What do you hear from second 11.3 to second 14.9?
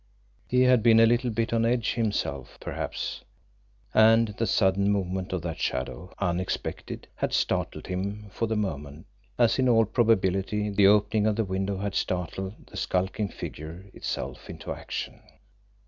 the window had startled the skulking figure itself into